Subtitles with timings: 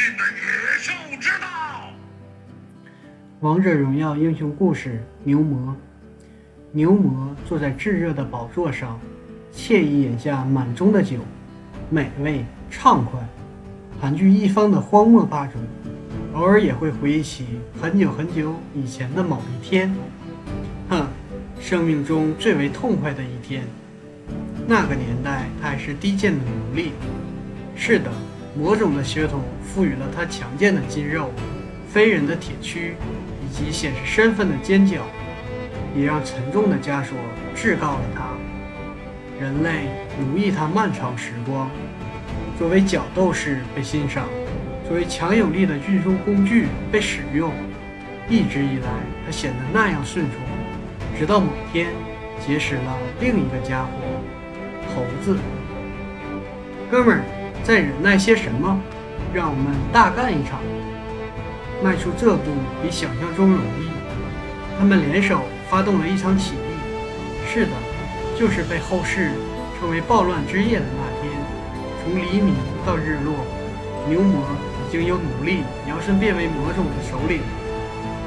[0.00, 1.90] 尽的野兽之道。
[3.40, 5.76] 王者荣耀英雄故事：牛魔。
[6.72, 8.98] 牛魔坐在炙热的宝座上，
[9.54, 11.18] 惬意饮下满中的酒，
[11.90, 13.20] 美味畅快，
[14.00, 15.58] 盘踞一方的荒漠霸主，
[16.32, 19.94] 偶尔也会回忆起很久很久以前的某一天。
[20.88, 21.06] 哼，
[21.60, 23.64] 生命中最为痛快的一天。
[24.66, 26.92] 那个年代，他还是低贱的奴隶。
[27.76, 28.10] 是的，
[28.54, 31.30] 魔种的血统赋予了他强健的肌肉、
[31.88, 32.94] 非人的铁躯。
[33.42, 35.00] 以及显示身份的尖角，
[35.92, 37.18] 也让沉重的枷锁
[37.52, 38.28] 制告了他。
[39.40, 39.88] 人类
[40.20, 41.68] 奴役他漫长时光，
[42.56, 44.28] 作为角斗士被欣赏，
[44.86, 47.52] 作为强有力的运输工具被使用。
[48.28, 48.88] 一直以来，
[49.26, 51.88] 他显得那样顺从，直到某天
[52.46, 53.90] 结识了另一个家伙——
[54.94, 55.36] 猴子。
[56.88, 57.24] 哥们儿，
[57.70, 58.80] 在忍耐些什么？
[59.32, 60.58] 让我们大干一场！
[61.84, 62.50] 迈出这步
[62.82, 63.86] 比想象中容易。
[64.76, 66.74] 他们联手发动了一场起义。
[67.46, 67.70] 是的，
[68.36, 69.30] 就是被后世
[69.78, 71.30] 称为“暴乱之夜”的那天。
[72.02, 73.46] 从黎明到日落，
[74.08, 74.42] 牛魔
[74.82, 77.38] 已经由奴隶摇身变为魔种的首领。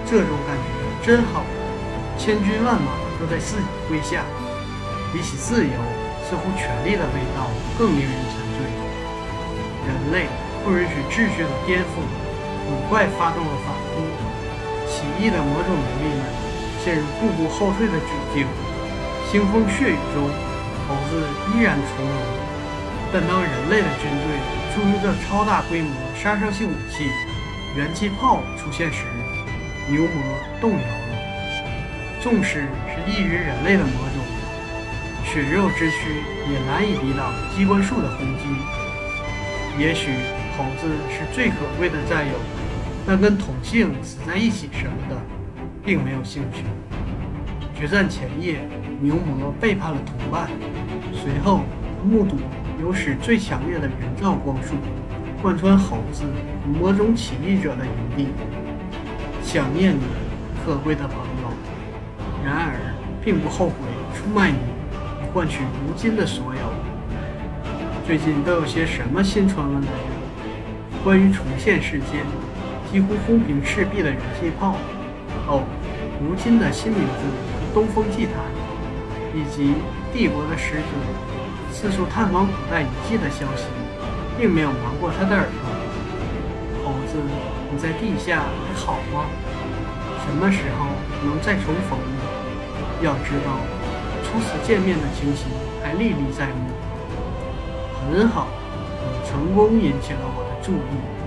[0.06, 1.44] 这种感觉真好，
[2.18, 4.24] 千军万马都在自己麾下。
[5.12, 5.74] 比起自由，
[6.24, 8.43] 似乎权力的味道更令人沉
[10.14, 10.30] 内。
[10.64, 12.00] 不允许秩序的颠覆。
[12.64, 14.00] 很快发动了反扑，
[14.88, 16.24] 起义的魔种奴隶们
[16.82, 18.48] 陷入步步后退的窘境。
[19.28, 20.24] 腥风血雨中，
[20.88, 21.20] 猴子
[21.52, 22.16] 依然从容。
[23.12, 24.40] 但当人类的军队
[24.72, 27.12] 出于这超大规模杀伤性武器——
[27.76, 29.04] 元气炮出现时，
[29.90, 30.24] 牛魔
[30.62, 31.14] 动摇了。
[32.22, 34.24] 纵使是异于人类的魔种，
[35.26, 38.44] 血肉之躯也难以抵挡机关术的轰击。
[39.78, 40.12] 也许。
[40.56, 42.34] 猴子是最可贵的战友，
[43.08, 45.18] 但跟同性死在一起什么的，
[45.84, 46.64] 并没有兴趣。
[47.76, 48.60] 决战前夜，
[49.02, 50.48] 牛魔背叛了同伴，
[51.12, 51.62] 随后
[52.06, 52.38] 目睹
[52.80, 54.76] 有史最强烈的人造光束
[55.42, 56.24] 贯穿猴子
[56.68, 58.28] 与魔种起义者的营地。
[59.42, 60.04] 想念你，
[60.64, 61.50] 可贵的朋友。
[62.46, 62.76] 然而，
[63.26, 63.74] 并不后悔
[64.14, 64.58] 出卖你，
[65.34, 66.93] 换取如今的所有。
[68.06, 69.88] 最近都有些什么新传闻呢？
[71.06, 72.26] 关于重现世间
[72.92, 74.76] 几乎轰平赤壁的元气炮，
[75.48, 75.64] 哦，
[76.20, 77.24] 如今的新名字
[77.74, 78.36] 东风祭坛，
[79.34, 79.76] 以及
[80.12, 80.92] 帝国的使者
[81.72, 83.72] 四处探访古代遗迹的消息，
[84.38, 85.64] 并没有瞒过他的耳朵。
[86.84, 87.16] 猴子，
[87.72, 89.32] 你在地下还好吗？
[90.28, 90.92] 什么时候
[91.24, 92.20] 能再重逢呢？
[93.02, 93.64] 要知道，
[94.28, 95.48] 初次见面的情形
[95.82, 96.68] 还历历在目。
[98.12, 98.48] 很好，
[99.26, 100.62] 成功引起了我的。
[100.62, 101.23] 注意。